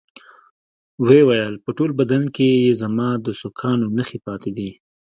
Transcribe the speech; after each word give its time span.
ويې 1.05 1.21
ويل 1.29 1.55
په 1.63 1.69
ټول 1.77 1.91
بدن 1.99 2.23
کښې 2.35 2.49
يې 2.63 2.73
زما 2.81 3.09
د 3.25 3.27
سوکانو 3.41 3.85
نخښې 3.97 4.19
پاتې 4.27 4.51
دي. 4.57 4.69